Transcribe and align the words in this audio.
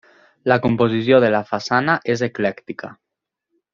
La 0.51 0.55
composició 0.63 1.19
de 1.25 1.29
la 1.35 1.43
façana 1.49 1.99
és 2.15 2.25
eclèctica. 2.29 2.91